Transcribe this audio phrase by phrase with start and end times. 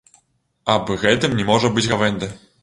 [0.75, 2.33] Аб гэтым не можа быць гавэнды.